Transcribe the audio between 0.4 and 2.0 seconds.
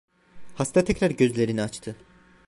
Hasta tekrar gözlerini açtı..